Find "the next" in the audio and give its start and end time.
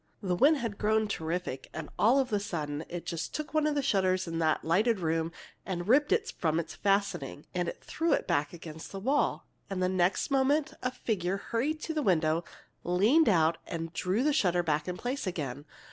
9.79-10.31